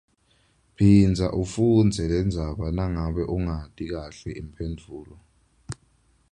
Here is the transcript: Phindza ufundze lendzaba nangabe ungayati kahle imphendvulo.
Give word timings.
Phindza 0.75 1.27
ufundze 1.41 2.03
lendzaba 2.11 2.65
nangabe 2.75 3.21
ungayati 3.35 3.85
kahle 3.91 4.29
imphendvulo. 4.41 5.15